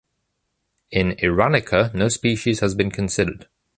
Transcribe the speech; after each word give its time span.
In 0.89 1.11
“Iranica” 1.17 1.91
no 1.93 2.09
species 2.09 2.61
has 2.61 2.73
been 2.73 2.89
considered. 2.89 3.45